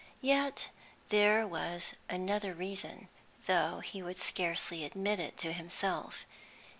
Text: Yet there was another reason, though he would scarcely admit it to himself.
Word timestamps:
Yet 0.23 0.69
there 1.09 1.45
was 1.45 1.93
another 2.09 2.55
reason, 2.55 3.07
though 3.45 3.81
he 3.81 4.01
would 4.01 4.17
scarcely 4.17 4.83
admit 4.83 5.19
it 5.19 5.37
to 5.37 5.53
himself. 5.53 6.25